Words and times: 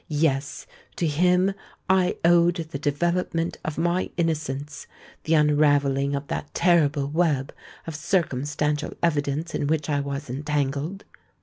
Yes—to 0.07 1.05
him 1.05 1.53
I 1.87 2.17
owed 2.25 2.55
the 2.55 2.79
development 2.79 3.59
of 3.63 3.77
my 3.77 4.09
innocence—the 4.17 5.33
unravelling 5.35 6.15
of 6.15 6.25
that 6.25 6.51
terrible 6.55 7.07
web 7.07 7.53
of 7.85 7.95
circumstantial 7.95 8.95
evidence 9.03 9.53
in 9.53 9.67
which 9.67 9.91
I 9.91 9.99
was 9.99 10.27
entangled. 10.27 11.03